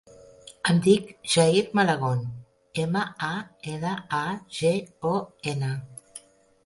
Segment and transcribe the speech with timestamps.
[0.71, 2.23] Em dic Jair Malagon:
[2.85, 3.31] ema, a,
[3.75, 4.25] ela, a,
[4.61, 4.73] ge,
[5.15, 5.17] o,
[5.53, 5.71] ena.